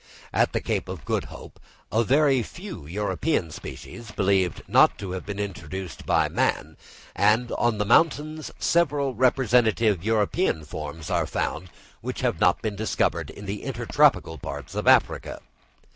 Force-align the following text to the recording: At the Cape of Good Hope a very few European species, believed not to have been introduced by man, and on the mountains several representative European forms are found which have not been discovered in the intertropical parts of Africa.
At 0.33 0.51
the 0.51 0.61
Cape 0.61 0.89
of 0.89 1.05
Good 1.05 1.25
Hope 1.25 1.59
a 1.91 2.03
very 2.03 2.41
few 2.41 2.87
European 2.87 3.51
species, 3.51 4.09
believed 4.09 4.63
not 4.67 4.97
to 4.97 5.11
have 5.11 5.27
been 5.27 5.37
introduced 5.37 6.07
by 6.07 6.27
man, 6.27 6.75
and 7.15 7.51
on 7.51 7.77
the 7.77 7.85
mountains 7.85 8.49
several 8.57 9.13
representative 9.13 10.03
European 10.03 10.65
forms 10.65 11.11
are 11.11 11.27
found 11.27 11.69
which 12.01 12.21
have 12.21 12.39
not 12.39 12.63
been 12.63 12.75
discovered 12.75 13.29
in 13.29 13.45
the 13.45 13.61
intertropical 13.61 14.39
parts 14.39 14.73
of 14.73 14.87
Africa. 14.87 15.39